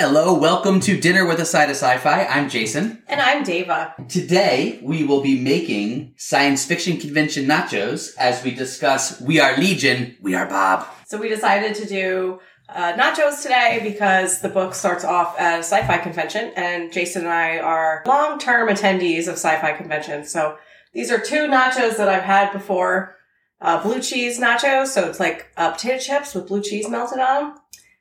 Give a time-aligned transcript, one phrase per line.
[0.00, 2.26] Hello, welcome to Dinner with a Side of Sci-Fi.
[2.26, 3.02] I'm Jason.
[3.08, 3.96] And I'm Deva.
[4.08, 10.16] Today, we will be making science fiction convention nachos as we discuss We Are Legion,
[10.22, 10.86] We Are Bob.
[11.08, 12.38] So we decided to do
[12.68, 17.32] uh, nachos today because the book starts off at a sci-fi convention and Jason and
[17.32, 20.30] I are long-term attendees of sci-fi conventions.
[20.30, 20.58] So
[20.92, 23.16] these are two nachos that I've had before.
[23.60, 24.86] Uh, blue cheese nachos.
[24.86, 27.60] So it's like uh, potato chips with blue cheese melted on them.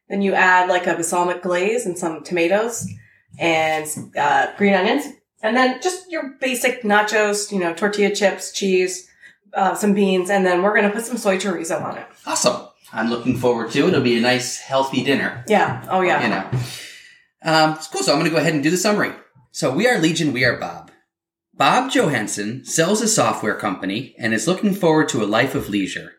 [0.10, 2.88] Then you add like a balsamic glaze and some tomatoes
[3.40, 3.88] and
[4.18, 5.06] uh, green onions.
[5.44, 9.08] And then just your basic nachos, you know, tortilla chips, cheese,
[9.54, 12.08] uh, some beans, and then we're going to put some soy chorizo on it.
[12.26, 12.68] Awesome.
[12.94, 13.88] I'm looking forward to it.
[13.90, 15.44] It'll be a nice, healthy dinner.
[15.48, 15.86] Yeah.
[15.90, 16.24] Oh, yeah.
[16.24, 16.60] You know.
[17.44, 18.02] Um, it's cool.
[18.02, 19.12] So I'm going to go ahead and do the summary.
[19.52, 20.92] So we are Legion, we are Bob.
[21.54, 26.14] Bob Johansson sells a software company and is looking forward to a life of leisure.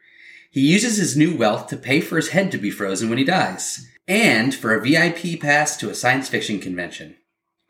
[0.51, 3.25] He uses his new wealth to pay for his head to be frozen when he
[3.25, 7.17] dies, and for a VIP pass to a science fiction convention.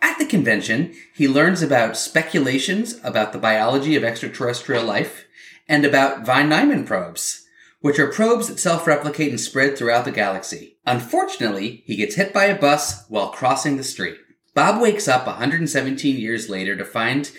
[0.00, 5.26] At the convention, he learns about speculations about the biology of extraterrestrial life
[5.68, 7.44] and about Von Neumann probes,
[7.80, 10.78] which are probes that self-replicate and spread throughout the galaxy.
[10.86, 14.16] Unfortunately, he gets hit by a bus while crossing the street.
[14.54, 17.30] Bob wakes up 117 years later to find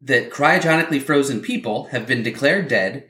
[0.00, 3.08] that cryogenically frozen people have been declared dead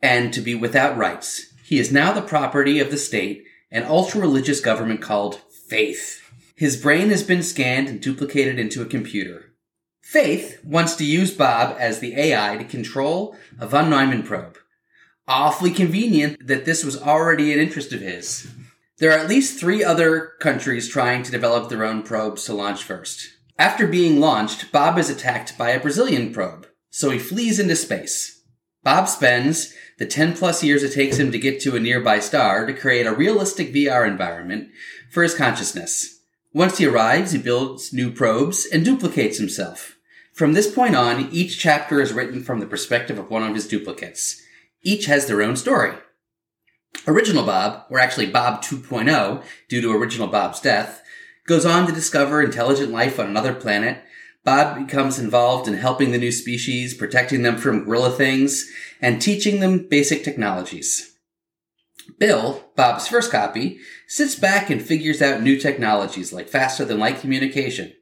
[0.00, 1.52] and to be without rights.
[1.64, 6.22] He is now the property of the state, an ultra religious government called Faith.
[6.56, 9.52] His brain has been scanned and duplicated into a computer.
[10.00, 14.56] Faith wants to use Bob as the AI to control a von Neumann probe.
[15.26, 18.48] Awfully convenient that this was already an interest of his.
[18.96, 22.82] There are at least three other countries trying to develop their own probes to launch
[22.82, 23.28] first.
[23.58, 28.42] After being launched, Bob is attacked by a Brazilian probe, so he flees into space.
[28.82, 32.66] Bob spends the 10 plus years it takes him to get to a nearby star
[32.66, 34.68] to create a realistic VR environment
[35.10, 36.20] for his consciousness.
[36.54, 39.96] Once he arrives, he builds new probes and duplicates himself.
[40.32, 43.66] From this point on, each chapter is written from the perspective of one of his
[43.66, 44.40] duplicates.
[44.82, 45.94] Each has their own story.
[47.06, 51.02] Original Bob, or actually Bob 2.0, due to original Bob's death,
[51.46, 54.02] goes on to discover intelligent life on another planet
[54.48, 59.60] Bob becomes involved in helping the new species, protecting them from gorilla things, and teaching
[59.60, 61.18] them basic technologies.
[62.18, 67.20] Bill, Bob's first copy, sits back and figures out new technologies like faster than light
[67.20, 67.92] communication.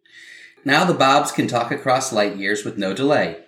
[0.64, 3.40] Now the Bobs can talk across light years with no delay.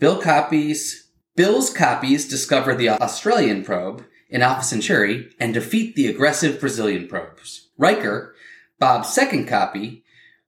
[0.00, 6.58] Bill copies, Bill's copies discover the Australian probe in Alpha Centauri and defeat the aggressive
[6.58, 7.68] Brazilian probes.
[7.78, 8.34] Riker,
[8.80, 10.02] Bob's second copy,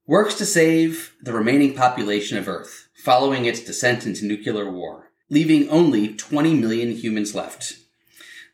[0.07, 5.69] works to save the remaining population of Earth following its descent into nuclear war, leaving
[5.69, 7.77] only 20 million humans left.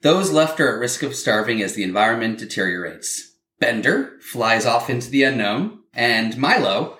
[0.03, 3.37] Those left are at risk of starving as the environment deteriorates.
[3.59, 6.99] Bender flies off into the unknown, and Milo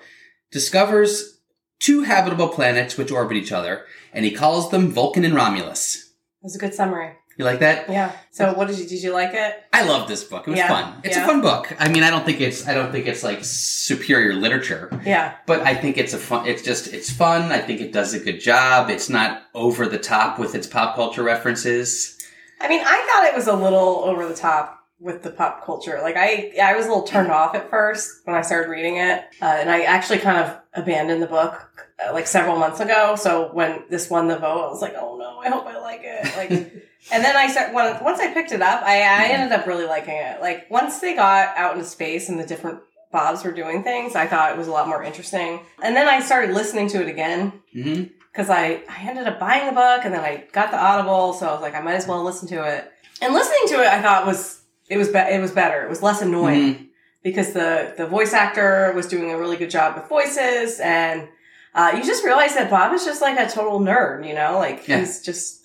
[0.51, 1.39] discovers
[1.79, 6.11] two habitable planets which orbit each other, and he calls them Vulcan and Romulus.
[6.41, 7.15] That was a good summary.
[7.41, 7.89] You like that?
[7.89, 8.11] Yeah.
[8.29, 9.63] So what did you did you like it?
[9.73, 10.47] I love this book.
[10.47, 10.67] It was Yeah.
[10.67, 11.01] fun.
[11.03, 11.23] It's Yeah.
[11.23, 11.73] a fun book.
[11.79, 15.33] I mean, I don't think it's I don't think it's like superior literature, Yeah.
[15.47, 16.45] but I think it's a fun.
[16.45, 17.51] It's just it's fun.
[17.51, 18.91] I think it does a good job.
[18.91, 22.15] It's not over the top with its pop culture references.
[22.59, 25.99] I mean, I thought it was a little over the top with the pop culture.
[26.03, 29.23] Like I, I was a little turned off at first when I started reading it,
[29.41, 31.59] uh, and I actually kind of abandoned the book
[32.07, 33.15] uh, like several months ago.
[33.15, 36.01] So when this won the vote, I was like, oh no, I hope I like
[36.03, 36.37] it.
[36.37, 39.33] Like, and then I start when, once I picked it up, I, I mm-hmm.
[39.33, 40.41] ended up really liking it.
[40.41, 42.79] Like once they got out into space and the different
[43.11, 45.59] Bobs were doing things, I thought it was a lot more interesting.
[45.83, 48.03] And then I started listening to it again mm-hmm.
[48.31, 51.47] because I, I ended up buying the book and then I got the Audible, so
[51.47, 52.89] I was like, I might as well listen to it.
[53.21, 55.83] And listening to it, I thought was it was be- it was better.
[55.83, 56.83] It was less annoying mm-hmm.
[57.23, 61.29] because the the voice actor was doing a really good job with voices, and
[61.75, 64.27] uh, you just realize that Bob is just like a total nerd.
[64.27, 64.99] You know, like Yeah.
[64.99, 65.60] he's just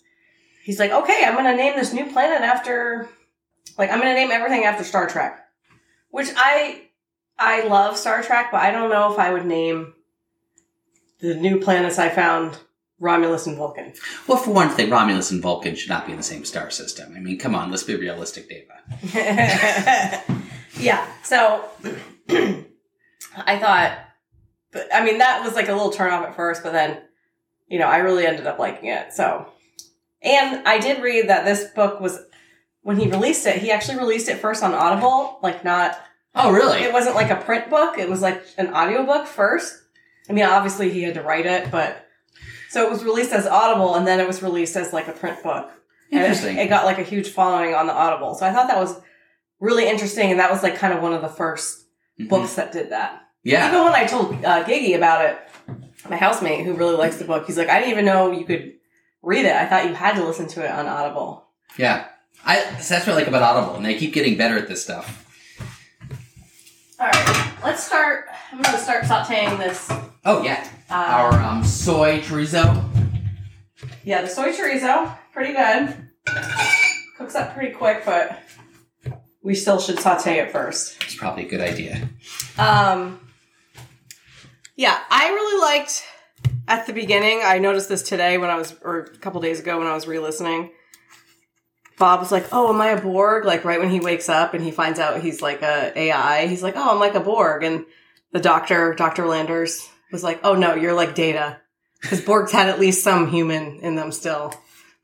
[0.66, 3.08] he's like, okay, I'm gonna name this new planet after
[3.78, 5.38] like I'm gonna name everything after Star Trek,
[6.10, 6.82] which I
[7.38, 9.94] I love Star Trek, but I don't know if I would name
[11.20, 12.58] the new planets I found
[12.98, 13.92] Romulus and Vulcan.
[14.26, 17.14] Well, for one thing, Romulus and Vulcan should not be in the same star system.
[17.16, 18.74] I mean, come on, let's be realistic, Deva.
[20.80, 21.06] yeah.
[21.22, 21.64] So
[23.36, 23.98] I thought,
[24.72, 27.02] but I mean, that was like a little turn off at first, but then,
[27.68, 29.12] you know, I really ended up liking it.
[29.12, 29.52] So,
[30.22, 32.18] and I did read that this book was,
[32.82, 35.98] when he released it, he actually released it first on Audible, like not,
[36.34, 36.80] Oh, really?
[36.82, 39.74] it wasn't like a print book, it was like an audiobook first.
[40.28, 42.06] I mean, obviously he had to write it, but
[42.70, 45.42] so it was released as Audible and then it was released as like a print
[45.42, 45.70] book.
[46.12, 46.58] And it- Interesting.
[46.58, 48.34] It, got like a huge following on the Audible.
[48.34, 49.00] So I thought that was
[49.60, 50.30] really interesting.
[50.30, 51.86] And that was like kind of one of the first
[52.20, 52.28] Mhm.
[52.28, 53.22] books that did that.
[53.44, 53.68] Yeah.
[53.68, 55.38] Even when I told uh, Giggy about it,
[56.10, 58.74] my housemate who really likes the book, he's like, I didn't even know you could
[59.26, 59.52] read it.
[59.54, 61.44] I thought you had to listen to it on Audible.
[61.76, 62.06] Yeah.
[62.44, 65.24] I, that's what I like about Audible, and they keep getting better at this stuff.
[67.00, 68.26] All right, let's start.
[68.52, 69.90] I'm going to start sauteing this.
[70.24, 70.66] Oh, yeah.
[70.88, 72.84] Uh, Our um, soy chorizo.
[74.04, 76.08] yeah, the soy chorizo, pretty good.
[77.18, 78.40] Cooks up pretty quick, but
[79.42, 81.02] we still should saute it first.
[81.02, 82.08] It's probably a good idea.
[82.58, 83.20] Um,
[84.76, 86.04] yeah, I really liked
[86.68, 87.40] at the beginning.
[87.44, 90.06] I noticed this today when I was, or a couple days ago when I was
[90.06, 90.72] re-listening.
[91.98, 94.62] Bob was like, "Oh, am I a Borg?" Like right when he wakes up and
[94.62, 97.86] he finds out he's like a AI, he's like, "Oh, I'm like a Borg." And
[98.32, 101.58] the doctor, Doctor Landers, was like, "Oh no, you're like Data,"
[102.02, 104.52] because Borgs had at least some human in them still.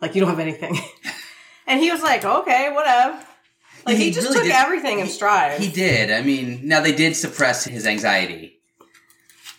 [0.02, 0.76] Like you don't have anything.
[1.66, 3.18] and he was like, "Okay, whatever."
[3.86, 5.58] Like he, He just really took did- everything in he- stride.
[5.60, 6.10] He did.
[6.10, 8.60] I mean, now they did suppress his anxiety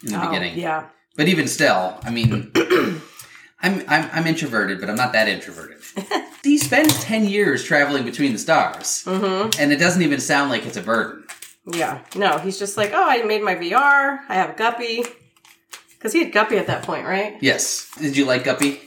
[0.04, 0.58] in the Oh, beginning.
[0.60, 0.90] yeah.
[1.16, 2.52] But even still, I mean,
[3.62, 5.78] I'm, I'm I'm introverted, but I'm not that introverted.
[6.44, 9.62] he spends ten years traveling between the stars, Mm-hmm.
[9.62, 11.24] and it doesn't even sound like it's a burden.
[11.72, 12.00] Yeah.
[12.16, 14.20] No, he's just like, oh, I made my VR.
[14.28, 15.08] I have GUPPI.
[15.92, 17.38] Because he had GUPPI at that point, right?
[17.42, 17.90] Yes.
[17.98, 18.80] Did you like GUPPI?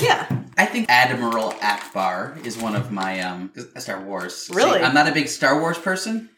[0.00, 0.28] Yeah.
[0.56, 4.36] I think Admiral Ackbar is one of my um Star Wars.
[4.36, 4.80] See, Really?
[4.80, 6.28] I'm not a big Star Wars person,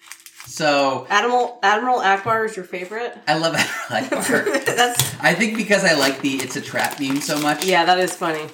[0.46, 3.16] so Admiral Admiral Ackbar is your favorite?
[3.26, 4.64] I love Admiral Ackbar.
[4.66, 7.64] That's I think because I like the "It's a Trap" meme so much.
[7.64, 8.46] yeah, that is funny.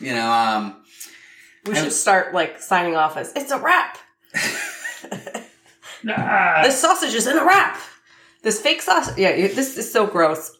[0.00, 0.76] You know, um,
[1.66, 3.98] We I- should start like signing off as it's a wrap.
[6.08, 6.60] Ah.
[6.62, 7.78] This sausage is in a wrap.
[8.42, 9.18] This fake sausage.
[9.18, 10.56] Yeah, this is so gross.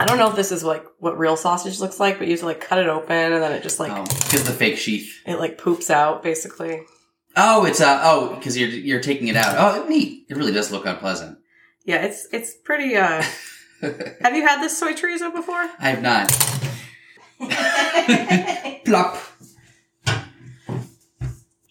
[0.00, 2.40] I don't know if this is like what real sausage looks like, but you have
[2.40, 5.22] to like cut it open and then it just like oh, the fake sheath.
[5.26, 6.82] it like poops out basically.
[7.36, 9.56] Oh, it's uh oh because you're you're taking it out.
[9.58, 10.26] Oh, neat.
[10.28, 11.38] It really does look unpleasant.
[11.84, 12.96] Yeah, it's it's pretty.
[12.96, 13.22] uh
[13.80, 15.68] Have you had this soy chorizo before?
[15.78, 16.30] I have not.
[18.84, 19.18] Plop.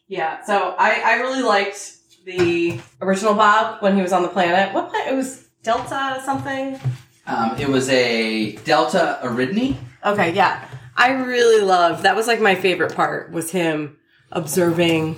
[0.07, 4.73] Yeah, so I, I really liked the original Bob when he was on the planet.
[4.73, 5.13] What planet?
[5.13, 6.79] It was Delta something?
[7.25, 9.77] Um, it was a Delta Eridani.
[10.05, 10.67] Okay, yeah.
[10.95, 13.97] I really loved that was like my favorite part was him
[14.31, 15.15] observing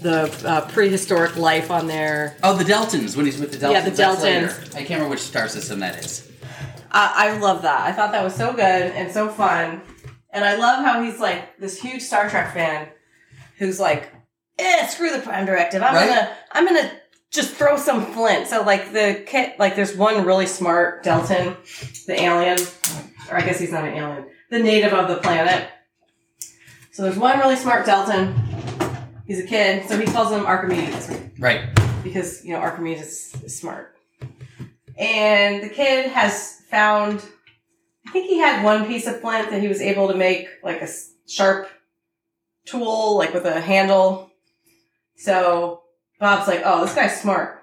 [0.00, 2.36] the uh, prehistoric life on there.
[2.42, 3.72] Oh, the Deltons when he's with the Deltons.
[3.72, 4.46] Yeah, the That's later.
[4.74, 6.30] I can't remember which star system that is.
[6.90, 7.86] I, I love that.
[7.86, 9.82] I thought that was so good and so fun.
[10.30, 12.88] And I love how he's like this huge Star Trek fan
[13.58, 14.12] who's like,
[14.58, 15.82] eh, screw the prime directive.
[15.82, 16.08] I'm Right?
[16.08, 16.90] gonna I'm gonna
[17.30, 18.46] just throw some flint.
[18.48, 21.56] So like the kid like there's one really smart Delton,
[22.06, 22.58] the alien.
[23.30, 24.26] Or I guess he's not an alien.
[24.50, 25.68] The native of the planet.
[26.92, 28.34] So there's one really smart Deltan.
[29.28, 31.68] He's a kid, so he calls him Archimedes Right.
[32.02, 33.94] because you know Archimedes is smart.
[34.96, 37.22] And the kid has found.
[38.06, 40.80] I think he had one piece of flint that he was able to make like
[40.80, 40.88] a
[41.26, 41.68] sharp
[42.64, 44.30] tool, like with a handle.
[45.16, 45.82] So
[46.18, 47.62] Bob's like, "Oh, this guy's smart."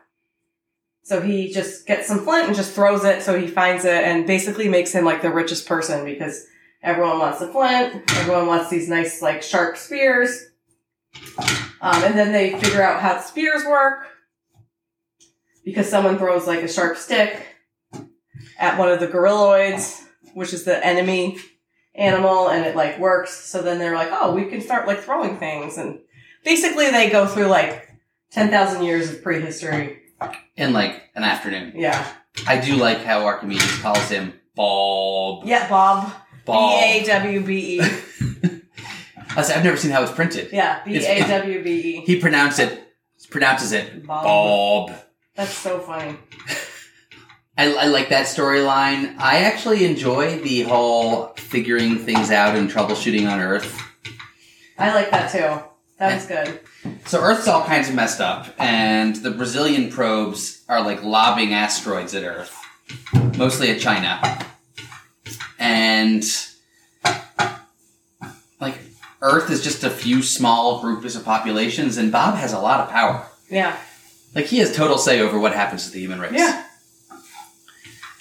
[1.01, 3.23] So he just gets some flint and just throws it.
[3.23, 6.45] So he finds it and basically makes him like the richest person because
[6.83, 8.03] everyone wants the flint.
[8.17, 10.45] Everyone wants these nice like sharp spears.
[11.81, 14.07] Um, and then they figure out how the spears work
[15.63, 17.45] because someone throws like a sharp stick
[18.57, 21.37] at one of the gorilloids, which is the enemy
[21.93, 23.33] animal, and it like works.
[23.33, 25.77] So then they're like, oh, we can start like throwing things.
[25.77, 25.99] And
[26.43, 27.89] basically they go through like
[28.31, 30.01] 10,000 years of prehistory.
[30.55, 31.73] In like an afternoon.
[31.75, 32.07] Yeah.
[32.47, 35.45] I do like how Archimedes calls him Bob.
[35.45, 36.13] Yeah, Bob.
[36.45, 36.51] B.
[36.53, 37.81] A W B E.
[39.35, 40.51] I said, I've never seen how it's printed.
[40.51, 42.01] Yeah, B A W B E.
[42.05, 42.81] He pronounced it.
[43.29, 44.23] Pronounces it Bob.
[44.23, 44.97] Bob.
[45.35, 46.17] That's so funny.
[47.57, 49.17] I, I like that storyline.
[49.17, 53.81] I actually enjoy the whole figuring things out and troubleshooting on Earth.
[54.77, 55.63] I like that too.
[55.97, 56.59] That was good.
[57.05, 62.13] So Earth's all kinds of messed up, and the Brazilian probes are like lobbing asteroids
[62.13, 62.55] at Earth,
[63.37, 64.45] mostly at China.
[65.57, 66.23] And
[69.25, 72.89] Earth is just a few small groups of populations, and Bob has a lot of
[72.89, 73.25] power.
[73.49, 73.75] Yeah.
[74.33, 76.33] Like he has total say over what happens to the human race.
[76.33, 76.63] Yeah.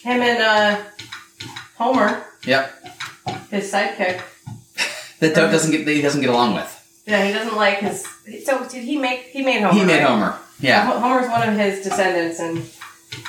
[0.03, 0.83] Him and uh,
[1.77, 2.73] Homer, Yep.
[3.51, 4.21] his sidekick.
[5.21, 7.03] That Doug doesn't get that he doesn't get along with.
[7.07, 8.05] Yeah, he doesn't like his.
[8.45, 9.21] So did he make?
[9.27, 9.73] He made Homer.
[9.79, 10.09] he made right?
[10.09, 10.39] Homer.
[10.61, 10.85] Yeah.
[10.85, 12.63] Ho- Homer's one of his descendants, and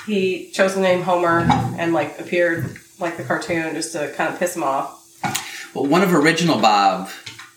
[0.05, 1.45] he chose the name Homer
[1.77, 5.03] and like appeared like the cartoon just to kind of piss him off.
[5.73, 7.09] Well, one of original Bob,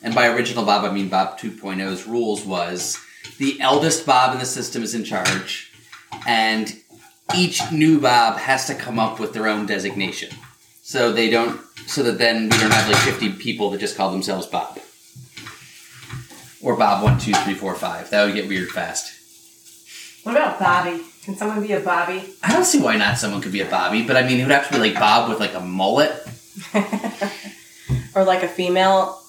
[0.02, 2.98] and by original Bob I mean Bob 2.0's rules was
[3.38, 5.72] the eldest Bob in the system is in charge,
[6.26, 6.74] and
[7.36, 10.30] each new Bob has to come up with their own designation.
[10.82, 14.10] So they don't, so that then we don't have like 50 people that just call
[14.10, 14.78] themselves Bob.
[16.62, 18.10] Or Bob 1, 2, 3, 4, 5.
[18.10, 19.14] That would get weird fast.
[20.24, 21.02] What about Bobby?
[21.22, 22.34] Can someone be a Bobby?
[22.42, 24.52] I don't see why not someone could be a Bobby, but I mean, it would
[24.52, 26.10] have to be like Bob with like a mullet.
[28.14, 29.20] or like a female.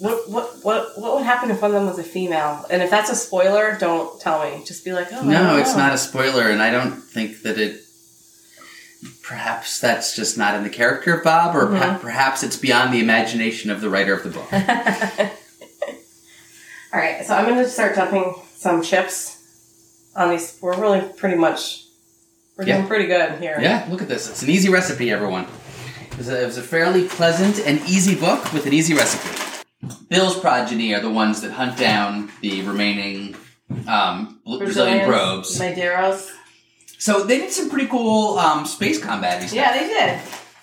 [0.00, 2.64] What what what what would happen if one of them was a female?
[2.70, 4.64] And if that's a spoiler, don't tell me.
[4.64, 7.82] Just be like, oh, No, it's not a spoiler, and I don't think that it.
[9.22, 12.00] Perhaps that's just not in the character of Bob, or Mhm.
[12.00, 14.52] perhaps it's beyond the imagination of the writer of the book.
[16.92, 19.36] All right, so I'm going to start dumping some chips
[20.16, 20.58] on these.
[20.60, 21.84] We're really pretty much
[22.56, 22.76] we're Yeah.
[22.78, 23.58] doing pretty good here.
[23.60, 24.28] yeah, look at this.
[24.28, 25.46] It's an easy recipe, everyone.
[26.12, 29.28] It was, a, it was a fairly pleasant and easy book with an easy recipe.
[30.08, 33.34] Bill's progeny are the ones that hunt down the remaining
[33.88, 35.58] um, Brazilian probes.
[35.58, 36.30] Medeiros.
[36.98, 39.54] So they did some pretty cool um, space combat stuff.
[39.54, 40.20] Yeah, they did.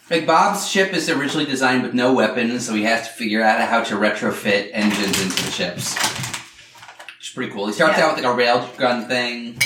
[0.10, 3.60] Like Bob's ship is originally designed with no weapons, so he has to figure out
[3.68, 5.96] how to retrofit engines into the ships.
[5.98, 7.68] Which is pretty cool.
[7.68, 8.06] He starts Yeah.
[8.06, 9.58] out with like a railgun thing,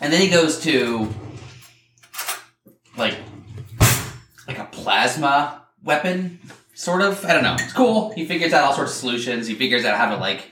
[0.00, 1.12] and then he goes to
[2.96, 3.16] like
[4.46, 6.38] like a plasma weapon,
[6.78, 7.24] sort of.
[7.24, 7.56] I don't know.
[7.58, 8.12] It's cool.
[8.12, 9.46] He figures out all sorts of solutions.
[9.46, 10.50] He figures out how to like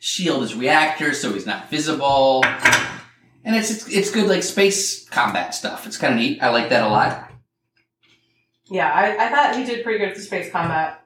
[0.00, 2.42] shield his reactor so he's not visible.
[3.44, 5.86] And it's it's, it's good like space combat stuff.
[5.86, 6.42] It's kind of neat.
[6.42, 7.30] I like that a lot.
[8.70, 11.02] Yeah, I, I thought he did pretty good with the space combat.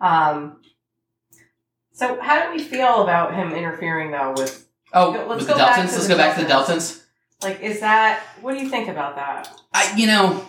[0.00, 0.60] Um.
[1.92, 5.58] So, how do we feel about him interfering though with Oh, let's with go the
[5.58, 5.88] back Deltons.
[5.90, 6.50] to Let's go back to the.
[6.50, 7.02] Deltons.
[7.42, 9.48] like is that what do you think about that?
[9.72, 10.48] I, you know,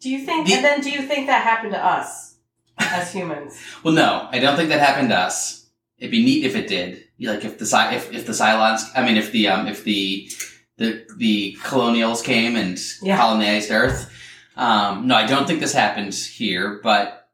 [0.00, 2.34] Do you think The- and then do you think that happened to us
[2.78, 3.58] as humans?
[3.82, 5.66] well, no, I don't think that happened to us.
[5.98, 7.04] It'd be neat if it did.
[7.20, 10.30] Like if the if if the Cylons, I mean, if the um if the
[10.78, 13.18] the the colonials came and Yeah.
[13.18, 14.10] colonized Earth.
[14.56, 17.28] Um, no, I don't think this happened here, but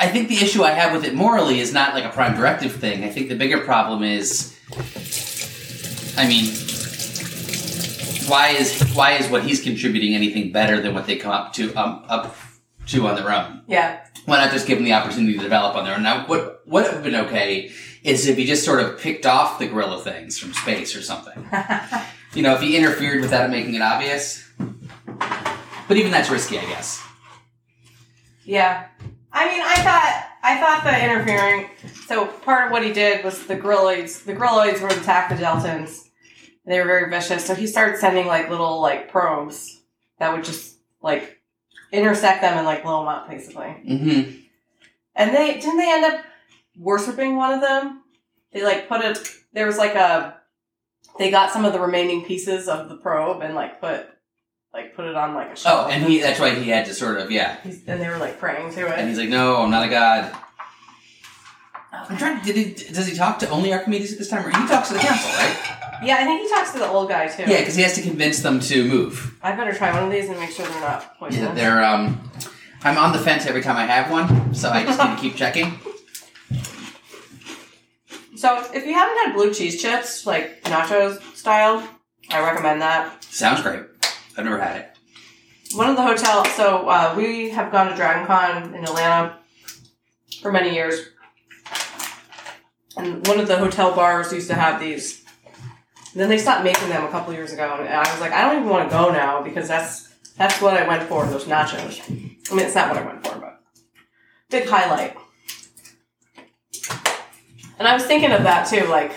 [0.00, 2.72] I think the issue I have with it morally is not like a prime directive
[2.76, 3.04] thing.
[3.04, 4.56] I think the bigger problem is,
[6.16, 6.52] I mean,
[8.28, 11.74] why is why is what he's contributing anything better than what they come up to
[11.74, 12.36] um, up
[12.88, 13.62] to on their own?
[13.66, 14.04] Yeah.
[14.24, 16.02] Why not just give them the opportunity to develop on their own?
[16.02, 17.70] Now, what what would have been okay
[18.02, 21.48] is if he just sort of picked off the gorilla things from space or something.
[22.36, 24.46] You know, if he interfered without making it obvious.
[25.88, 27.02] But even that's risky, I guess.
[28.44, 28.88] Yeah.
[29.32, 31.70] I mean, I thought I thought the interfering.
[32.06, 34.24] So part of what he did was the gorilloids.
[34.24, 35.36] The gorilloids were attack the
[36.66, 36.70] Deltons.
[36.70, 37.44] They were very vicious.
[37.44, 39.80] So he started sending like little like probes
[40.18, 41.40] that would just like
[41.92, 43.66] intersect them and like blow them up, basically.
[43.66, 44.40] Mm-hmm.
[45.14, 46.24] And they didn't they end up
[46.78, 48.02] worshiping one of them.
[48.52, 49.18] They like put it.
[49.52, 50.34] There was like a.
[51.18, 54.06] They got some of the remaining pieces of the probe and like put,
[54.74, 57.18] like put it on like a Oh, and he that's why he had to sort
[57.18, 57.56] of yeah.
[57.62, 58.98] He's, and they were like praying to it.
[58.98, 60.36] And he's like, No, I'm not a god.
[61.92, 64.50] I'm trying to did he does he talk to only Archimedes at this time or
[64.50, 65.85] he talks to the council, right?
[66.02, 67.42] Yeah, I think he talks to the old guy too.
[67.42, 69.36] Yeah, because he has to convince them to move.
[69.42, 71.48] I better try one of these and make sure they're not poisonous.
[71.48, 72.30] Yeah, they're um
[72.82, 75.34] I'm on the fence every time I have one, so I just need to keep
[75.42, 75.78] checking.
[78.36, 81.86] so if you haven't had blue cheese chips, like nachos style,
[82.30, 83.24] I recommend that.
[83.24, 83.82] Sounds great.
[84.36, 84.92] I've never had it.
[85.74, 89.38] One of the hotels, so uh, we have gone to Dragon Con in Atlanta
[90.40, 91.08] for many years.
[92.96, 95.22] And one of the hotel bars used to have these.
[96.16, 98.40] And then they stopped making them a couple years ago, and I was like, I
[98.50, 100.08] don't even want to go now because that's
[100.38, 102.00] that's what I went for those nachos.
[102.50, 103.60] I mean, it's not what I went for, but
[104.48, 105.14] big highlight.
[107.78, 109.12] And I was thinking of that too, like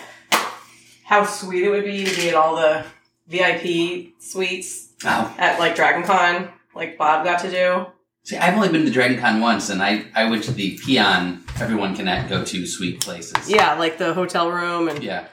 [1.04, 2.84] how sweet it would be to be at all the
[3.28, 5.34] VIP suites Oh.
[5.38, 7.86] at like Dragon Con, like Bob got to do.
[8.24, 11.42] See, I've only been to Dragon Con once, and I, I went to the Peon
[11.58, 13.48] Everyone Can Go To suite places.
[13.50, 15.28] Yeah, like the hotel room and Yeah.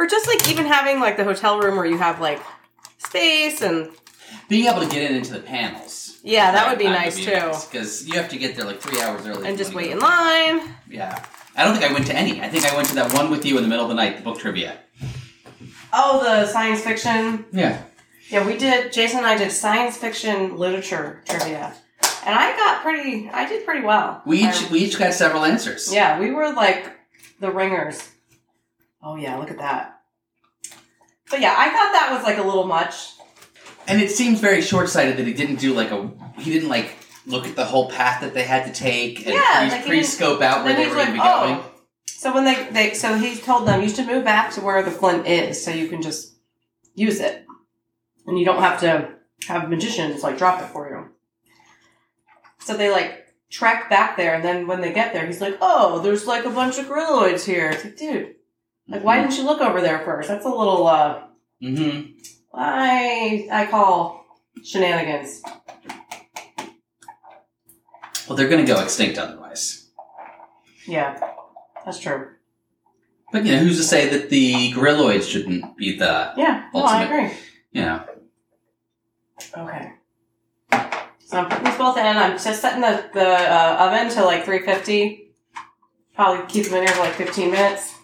[0.00, 2.40] Or just like even having like the hotel room where you have like
[2.98, 3.90] space and
[4.48, 6.18] Being able to get in into the panels.
[6.22, 7.52] yeah, that would be nice too.
[7.70, 9.46] Because you have to get there like three hours early.
[9.46, 10.62] And just wait in line.
[10.88, 11.22] Yeah.
[11.54, 12.40] I don't think I went to any.
[12.40, 14.16] I think I went to that one with you in the middle of the night,
[14.16, 14.78] the book trivia.
[15.92, 17.44] Oh, the science fiction.
[17.52, 17.82] Yeah.
[18.30, 18.92] Yeah, we did.
[18.92, 21.74] Jason and I did science fiction literature trivia,
[22.24, 23.28] and I got pretty.
[23.28, 24.22] I did pretty well.
[24.24, 25.92] We each I- we each got several answers.
[25.92, 26.92] yeah, we were like
[27.40, 28.08] the ringers.
[29.02, 30.00] Oh yeah, look at that.
[31.30, 33.12] But yeah, I thought that was like a little much.
[33.86, 36.96] And it seems very short sighted that he didn't do like a he didn't like
[37.26, 40.40] look at the whole path that they had to take and Yeah, pre, like pre-scope
[40.42, 41.46] out where they were going to be oh.
[41.46, 41.70] going.
[42.06, 44.90] So when they, they so he told them you should move back to where the
[44.90, 46.36] flint is, so you can just
[46.94, 47.46] use it.
[48.26, 49.14] And you don't have to
[49.48, 51.08] have magicians like drop it for you.
[52.58, 56.00] So they like trek back there, and then when they get there, he's like, "Oh,
[56.00, 58.34] there's like a bunch of gorilloids here." It's like, dude,
[58.90, 60.28] like, why didn't you look over there first?
[60.28, 61.22] That's a little, uh,
[61.62, 62.12] Mm-hmm.
[62.54, 64.24] I I call
[64.64, 65.42] shenanigans.
[68.26, 69.88] Well, they're going to go extinct otherwise.
[70.86, 71.18] Yeah,
[71.84, 72.28] that's true.
[73.32, 77.02] But you know, who's to say that the gorilloids shouldn't be the Yeah, no, I
[77.04, 77.36] agree.
[77.72, 78.04] you know?
[79.58, 79.92] Okay.
[81.26, 82.04] So I'm putting these both in.
[82.06, 85.30] I'm just setting the, the uh, oven to like 350.
[86.16, 87.94] Probably keep them in here for like 15 minutes.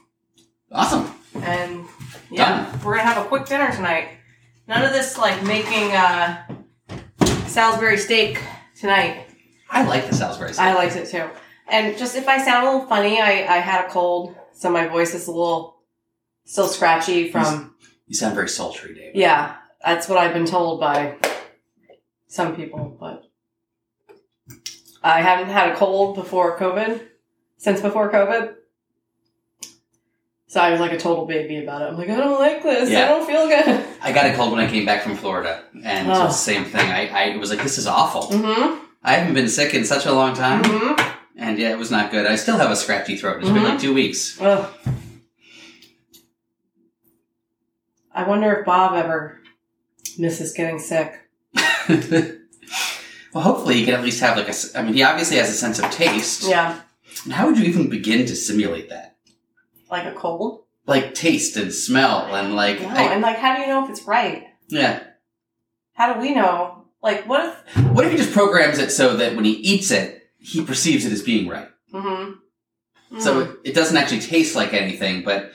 [0.72, 1.12] Awesome.
[1.42, 1.86] And
[2.30, 4.08] yeah, we're gonna have a quick dinner tonight.
[4.68, 6.44] None of this like making uh,
[7.46, 8.42] Salisbury steak
[8.78, 9.26] tonight.
[9.70, 10.64] I like the Salisbury steak.
[10.64, 11.28] I liked it too.
[11.68, 14.86] And just if I sound a little funny, I, I had a cold, so my
[14.86, 15.76] voice is a little
[16.44, 17.74] still scratchy from
[18.06, 19.14] you sound very sultry, Dave.
[19.14, 21.16] Yeah, that's what I've been told by
[22.28, 23.24] some people, but
[25.02, 27.06] I haven't had a cold before COVID,
[27.56, 28.54] since before COVID.
[30.48, 31.86] So I was like a total baby about it.
[31.86, 32.88] I'm like, I don't like this.
[32.90, 33.84] I don't feel good.
[34.00, 36.30] I got a cold when I came back from Florida, and Oh.
[36.30, 36.88] same thing.
[36.88, 38.22] I, I was like, this is awful.
[38.36, 38.84] Mm-hmm.
[39.02, 41.10] I haven't been sick in such a long time, Mm-hmm.
[41.36, 42.26] and yeah, it was not good.
[42.26, 43.40] I still have a scratchy throat.
[43.40, 43.68] It's been Mhm.
[43.70, 44.40] like two weeks.
[44.40, 44.72] Ugh.
[48.14, 49.40] I wonder if Bob ever
[50.16, 51.12] misses getting sick.
[51.88, 54.54] well, hopefully, he can at least have like a.
[54.78, 56.44] I mean, he obviously has a sense of taste.
[56.48, 56.80] Yeah,
[57.24, 59.15] And how would you even begin to simulate that?
[59.96, 60.64] Like a cold.
[60.86, 62.80] Like taste and smell and like.
[62.80, 64.46] No, I- and like, how do you know if it's right?
[64.68, 65.02] yeah.
[65.94, 66.84] How do we know?
[67.02, 67.76] Like, what if?
[67.92, 71.12] What if he just programs it so that when he eats it, he perceives it
[71.12, 71.68] as being right?
[71.92, 73.20] Mm-hmm.
[73.20, 75.52] So it, it doesn't actually taste like anything, but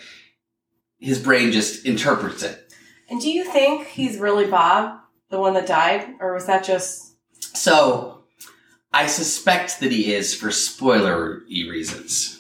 [0.98, 2.74] his brain just interprets it.
[3.10, 7.14] And do you think he's really Bob, the one that died, or was that just?
[7.56, 8.24] So
[8.94, 12.40] I suspect that he is for spoiler-y reasons.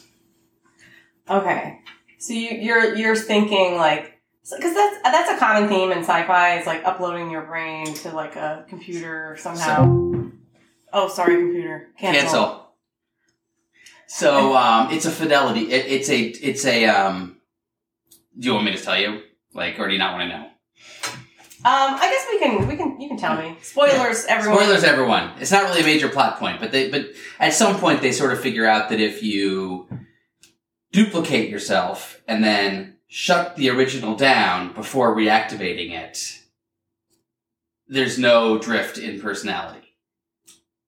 [1.29, 1.80] Okay,
[2.21, 6.67] so you, you're you're thinking like because that's that's a common theme in sci-fi is
[6.67, 10.29] like uploading your brain to like a computer somehow.
[10.93, 11.89] oh, sorry, computer.
[11.97, 12.21] Cancel.
[12.21, 12.67] Cancel.
[14.05, 15.71] So um, it's a fidelity.
[15.71, 16.19] It, it's a.
[16.19, 16.85] It's a.
[16.85, 17.37] Um,
[18.37, 19.21] do you want me to tell you?
[19.55, 20.45] Like, or do you not want to know?
[21.63, 24.25] Um, I guess we can we can you can tell me spoilers.
[24.25, 24.59] Everyone.
[24.59, 25.31] Spoilers, everyone.
[25.39, 26.91] It's not really a major plot point, but they.
[26.91, 27.07] But
[27.39, 29.87] at some point, they sort of figure out that if you
[30.91, 36.39] duplicate yourself and then shut the original down before reactivating it,
[37.87, 39.79] there's no drift in personality.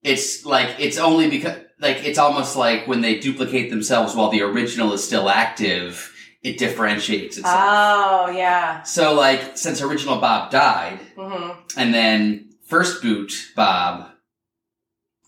[0.02, 4.42] It's like it's only because like it's almost like when they duplicate themselves while the
[4.42, 6.12] original is still active,
[6.44, 7.56] it differentiates itself.
[7.58, 8.84] Oh yeah.
[8.84, 11.80] so like since original Bob died, Mm-hmm.
[11.80, 14.10] and then first boot Bob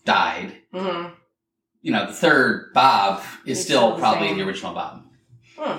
[0.04, 0.52] died.
[0.74, 1.14] Mm-hmm.
[1.86, 5.04] You know, the third Bob is still probably the original Bob.
[5.56, 5.78] Hmm.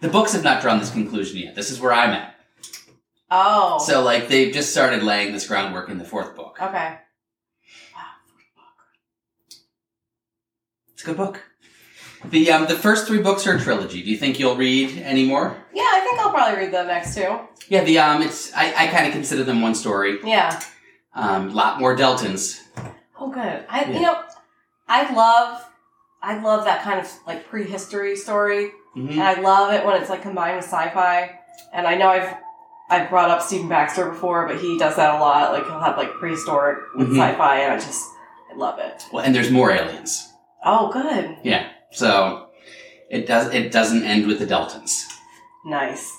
[0.00, 1.54] The books have not drawn this conclusion yet.
[1.54, 2.36] This is where I'm at.
[3.30, 3.78] Oh.
[3.86, 6.56] So like they've just started laying this groundwork in the fourth book.
[6.62, 7.00] okay.
[10.94, 11.42] It's a good book.
[12.24, 14.02] The um the first three books are a trilogy.
[14.02, 15.54] Do you think you'll read any more?
[15.74, 17.40] Yeah, I think I'll probably read the next two.
[17.68, 20.18] Yeah, the um it's I, I kinda consider them one story.
[20.24, 20.62] Yeah.
[21.14, 22.62] Um a lot more Deltons.
[23.18, 23.66] Oh, good.
[23.68, 23.90] I Yeah.
[23.90, 24.22] you know,
[24.90, 25.64] I love,
[26.20, 29.12] I love that kind of like prehistory story, Mhm.
[29.12, 31.38] and I love it when it's like combined with sci-fi.
[31.72, 32.34] And I know I've
[32.90, 35.52] I've brought up Stephen Baxter before, but he does that a lot.
[35.52, 37.16] Like he'll have like prehistoric with Mhm.
[37.18, 38.04] sci-fi, and I just
[38.52, 39.06] I love it.
[39.12, 40.32] Well and there's more aliens.
[40.64, 41.68] Oh, good, Yeah.
[41.92, 42.48] So
[43.10, 45.06] it does it doesn't end with the Deltons.
[45.64, 46.16] nice.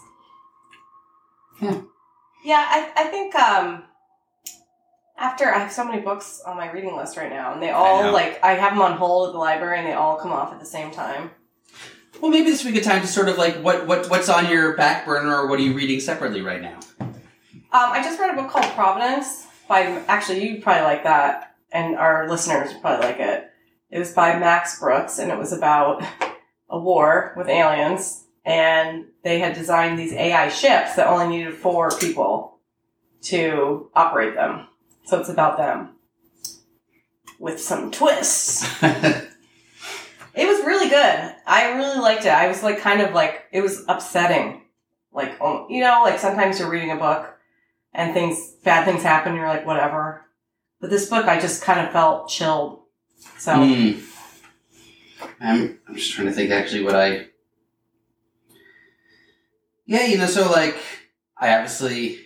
[1.61, 1.75] Yeah.
[2.43, 3.83] Yeah, I I think um.
[5.21, 8.11] After I have so many books on my reading list right now, and they all
[8.11, 10.59] like I have them on hold at the library, and they all come off at
[10.59, 11.29] the same time.
[12.19, 14.29] Well, maybe this would be a good time to sort of like what what what's
[14.29, 16.79] on your back burner, or what are you reading separately right now?
[16.99, 17.11] Um,
[17.71, 22.27] I just read a book called Providence by actually you probably like that, and our
[22.27, 23.51] listeners probably like it.
[23.91, 26.03] It was by Max Brooks, and it was about
[26.67, 31.91] a war with aliens, and they had designed these AI ships that only needed four
[31.99, 32.57] people
[33.23, 34.67] to operate them.
[35.05, 35.95] So it's about them
[37.39, 38.67] with some twists.
[40.33, 41.35] It was really good.
[41.45, 42.29] I really liked it.
[42.29, 44.61] I was like kind of like it was upsetting.
[45.11, 47.37] Like oh, you know, like sometimes you're reading a book
[47.93, 50.21] and things bad things happen, you're like, whatever.
[50.79, 52.79] But this book I just kind of felt chilled.
[53.37, 53.99] So Hmm.
[55.41, 57.25] I'm I'm just trying to think actually what I.
[59.85, 60.77] Yeah, you know, so like
[61.37, 62.19] I obviously,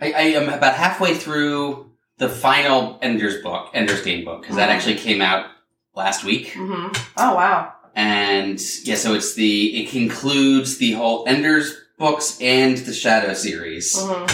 [0.00, 4.68] I, I am about halfway through the final Ender's book, Ender's Game book, because that
[4.70, 4.72] Mhm.
[4.74, 5.46] actually came out
[5.94, 6.52] last week.
[6.54, 7.72] hmm Oh wow.
[7.96, 13.96] And yeah, so it's the, it concludes the whole Ender's books and the Shadow series.
[14.00, 14.26] hmm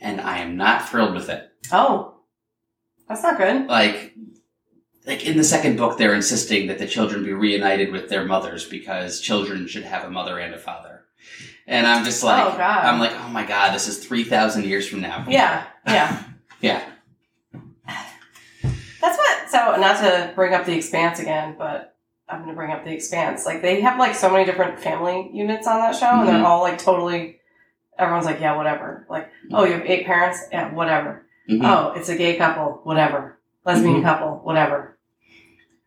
[0.00, 1.50] And I am not thrilled with it.
[1.72, 2.14] Oh,
[3.08, 3.66] that's not good.
[3.66, 4.14] Like,
[5.06, 8.64] like in the second book, they're insisting that the children be reunited with their mothers
[8.68, 11.04] because children should have a mother and a father.
[11.66, 12.84] And I'm just like, Oh, God.
[12.84, 15.24] I'm like, oh my god, this is 3,000 years from now.
[15.28, 16.22] Yeah, yeah.
[16.60, 16.82] Yeah.
[19.50, 19.52] That's.
[19.52, 21.96] So, not to bring up the Expanse again, but
[22.28, 23.46] I'm going to bring up the Expanse.
[23.46, 26.26] Like they have like so many different family units on that show, and Mhm.
[26.26, 27.40] they're all like totally.
[27.98, 29.06] Everyone's like, yeah, whatever.
[29.08, 31.24] Like, oh, you have eight parents, yeah, whatever.
[31.48, 31.60] Mhm.
[31.64, 33.38] Oh, it's a gay couple, whatever.
[33.64, 34.02] Lesbian Mhm.
[34.02, 34.98] couple, whatever.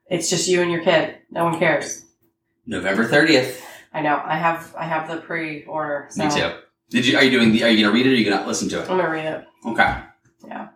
[0.09, 1.17] It's just you and your kid.
[1.29, 2.05] No one cares.
[2.65, 3.61] November 30th.
[3.93, 4.19] I know.
[4.25, 6.07] I have I have the pre-order.
[6.09, 6.51] So Me too.
[6.89, 8.47] Did you, are you doing the, are you gonna read it or are you gonna
[8.47, 8.89] listen to it?
[8.89, 9.45] I'm gonna read it.
[9.67, 9.97] Okay.
[10.47, 10.67] Yeah.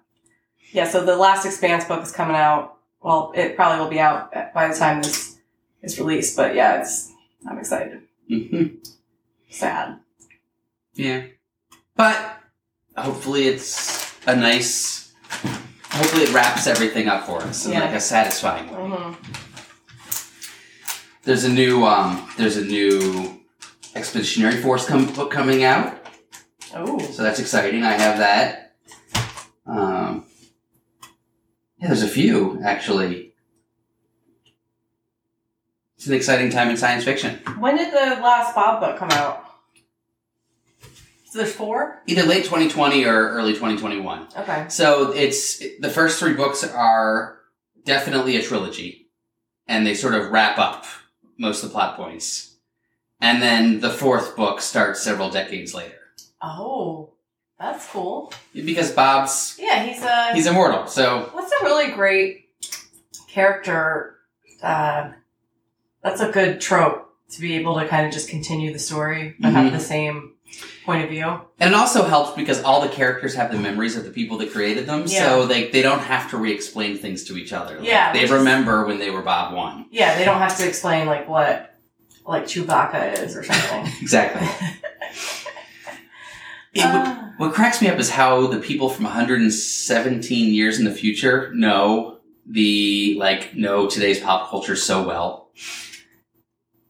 [0.71, 0.87] Yeah.
[0.87, 2.72] So the last Expanse book is coming out.
[3.03, 5.37] Well, it probably will be out by the time this
[5.81, 6.35] is released.
[6.37, 7.11] But yeah, it's.
[7.47, 8.01] I'm excited.
[8.29, 8.63] hmm
[9.49, 9.99] Sad.
[10.93, 11.23] Yeah.
[11.95, 12.37] But
[12.95, 15.13] hopefully it's a nice,
[15.91, 17.81] hopefully it wraps everything up for us in Yeah.
[17.81, 18.97] like a satisfying way.
[18.97, 19.13] hmm
[21.23, 23.39] There's a new, um, there's a new
[23.95, 25.97] Expeditionary Force com- book coming out.
[26.73, 26.97] Oh.
[27.11, 27.83] So that's exciting.
[27.83, 28.75] I have that.
[29.67, 30.25] Um,
[31.83, 33.33] yeah, there's a few actually.
[35.97, 37.39] It's an exciting time in science fiction.
[37.59, 39.43] When did the last Bob book come out?
[41.25, 42.01] So there's four.
[42.07, 44.27] Either late 2020 or early 2021.
[44.37, 44.65] Okay.
[44.69, 47.39] So it's the first three books are
[47.85, 49.09] definitely a trilogy,
[49.67, 50.85] and they sort of wrap up
[51.37, 52.55] most of the plot points.
[53.19, 55.99] And then the fourth book starts several decades later
[56.41, 57.12] Oh,
[57.63, 58.33] that's cool.
[58.53, 60.33] because Bob's Yeah, he's a.
[60.33, 60.87] he's immortal.
[60.87, 62.49] So What's a really great
[63.27, 64.17] character?
[64.61, 65.09] Uh,
[66.03, 69.51] that's a good trope to be able to kind of just continue the story but
[69.53, 69.71] have Mhm.
[69.71, 70.33] the same
[70.85, 71.41] point of view.
[71.59, 74.51] And it also helps because all the characters have the memories of the people that
[74.51, 77.79] created them, so they they don't have to re-explain things to each other.
[77.79, 79.85] Like, Yeah, they which is- remember when they were Bob one.
[79.91, 81.73] Yeah, they don't have to explain like what
[82.25, 83.91] like Chewbacca is or something.
[84.01, 84.47] Exactly.
[86.73, 87.33] It would- Ah.
[87.37, 92.17] what cracks me up is how the people from 117 years in the future know
[92.45, 95.49] the like know today's pop culture so well.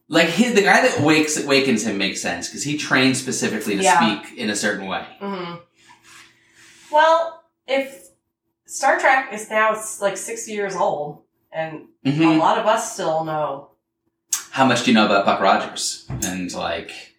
[0.09, 3.83] Like his, the guy that wakes awakens him makes sense because he trained specifically to
[3.83, 3.99] Yeah.
[4.21, 5.05] speak in a certain way.
[5.21, 5.59] Mhm.
[6.91, 8.07] Well, if
[8.65, 12.39] Star Trek is now like six years old, and a Mhm.
[12.39, 13.69] lot of us still know.
[14.51, 16.05] How much do you know about Buck Rogers?
[16.23, 17.12] And like,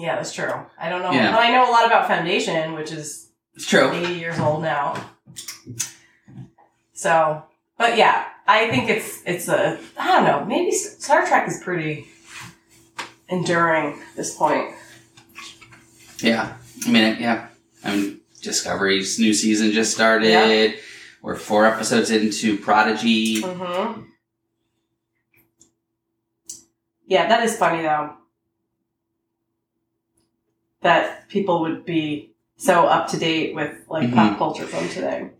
[0.00, 0.50] Yeah, that's true.
[0.78, 1.30] I don't know, Yeah.
[1.32, 3.92] but I know a lot about Foundation, which is it's true.
[3.92, 4.96] 80 years old now.
[6.94, 7.42] So,
[7.76, 10.44] but yeah, I think it's it's a I don't know.
[10.46, 12.06] Maybe Star Trek is pretty
[13.28, 14.74] enduring at this point.
[16.18, 16.54] Yeah.
[16.86, 17.48] I mean, yeah.
[17.84, 20.30] I mean, Discovery's new season just started.
[20.30, 20.72] Yeah.
[21.22, 23.42] We're four episodes into Prodigy.
[23.42, 24.02] Mm-hmm.
[27.06, 28.14] Yeah, that is funny though.
[30.82, 35.30] That people would be so up to date with like pop culture from today.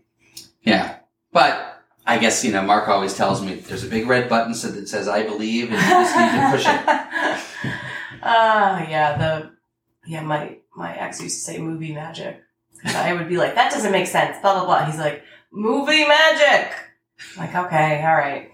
[0.63, 0.97] Yeah.
[1.31, 4.69] But I guess, you know, Mark always tells me there's a big red button so
[4.69, 7.77] that says I believe and you just need to push it.
[8.23, 9.51] Ah, yeah, the
[10.05, 12.39] yeah, my my ex used to say movie magic.
[12.83, 14.85] And I would be like, that doesn't make sense, blah blah blah.
[14.85, 16.71] He's like, movie magic.
[17.35, 18.51] I'm like, okay, all right.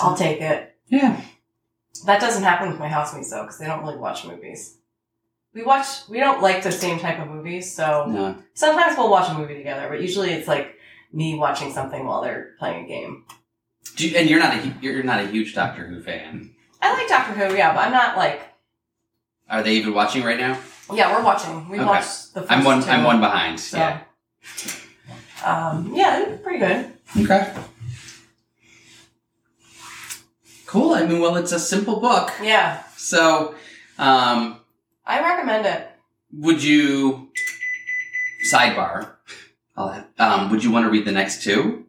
[0.00, 0.76] I'll take it.
[0.88, 1.20] Yeah.
[2.06, 4.76] That doesn't happen with my housemates though, because they don't really watch movies.
[5.54, 8.36] We watch we don't like the same type of movies, so No.
[8.54, 10.74] sometimes we'll watch a movie together, but usually it's like
[11.12, 13.24] me watching something while they're playing a game.
[13.96, 16.50] Do you, and you're not a hu- you're not a huge Doctor Who fan.
[16.82, 18.42] I like Doctor Who, yeah, but I'm not like
[19.48, 20.58] Are they even watching right now?
[20.92, 21.68] yeah, we're watching.
[21.68, 21.86] We Okay.
[21.86, 22.82] watched the first I'm one.
[22.82, 22.90] two.
[22.90, 23.60] I'm one behind.
[23.60, 24.00] So, Yeah.
[25.44, 26.92] um, yeah, pretty good.
[27.22, 27.52] Okay.
[30.74, 30.92] Cool.
[30.92, 32.32] I mean, well, it's a simple book.
[32.42, 33.54] Yeah, So,
[33.96, 34.58] um,
[35.06, 35.88] I recommend it.
[36.32, 37.30] would you
[38.52, 39.12] sidebar?
[39.76, 41.84] I'll, um, would you want to read the next two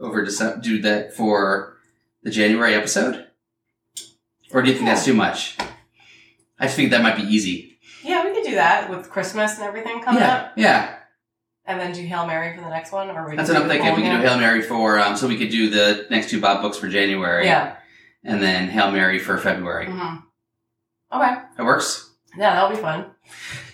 [0.00, 1.76] over to do that for
[2.22, 3.26] the January episode,
[4.54, 5.58] or do you think that's too much?
[6.58, 7.76] I just think that might be easy.
[8.02, 10.94] Yeah, we could do that with Christmas and everything coming yeah, up, yeah.
[11.66, 13.94] and then do Hail Mary for the next one, or we That's what I'm thinking.
[13.96, 14.26] We can do?
[14.26, 17.44] Hail Mary for, um, so we could do the next two Bob books for January,
[17.44, 17.76] Yeah.
[18.24, 19.86] And then Hail Mary for February.
[19.86, 20.16] hmm
[21.12, 21.34] Okay.
[21.58, 22.10] It works.
[22.38, 23.06] Yeah, that'll be fun.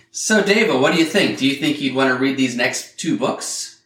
[0.09, 1.37] So, Dava, what do you think?
[1.37, 3.79] Do you think you'd want to read these next two books?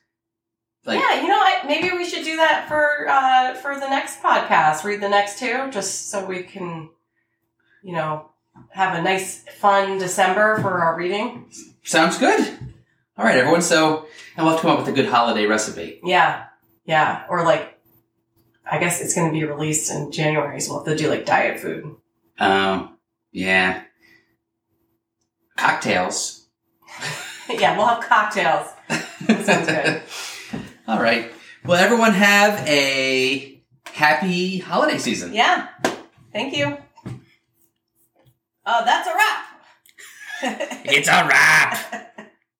[0.85, 4.21] Like, yeah, you know, I, maybe we should do that for uh, for the next
[4.21, 4.83] podcast.
[4.85, 6.89] Read the next two, just so we can,
[7.83, 8.29] you know,
[8.69, 11.51] have a nice, fun December for our reading.
[11.83, 12.39] sounds good.
[13.17, 13.61] All right, everyone.
[13.61, 15.99] So, and we'll have to come up with a good holiday recipe.
[16.03, 16.45] Yeah,
[16.85, 17.70] yeah, or like,
[18.71, 21.25] I guess it's going to be released in January, so we'll have to do like
[21.25, 21.93] diet food.
[22.39, 22.97] Um,
[23.33, 23.83] yeah.
[25.57, 26.47] Cocktails.
[27.49, 28.67] yeah, we'll have cocktails.
[29.45, 30.01] Sounds good.
[30.87, 31.33] All right.
[31.65, 35.33] Well, everyone have a happy holiday season.
[35.33, 35.67] Yeah,
[36.31, 36.77] thank you.
[38.65, 39.47] Oh, that's a wrap.
[40.85, 42.10] It's a wrap.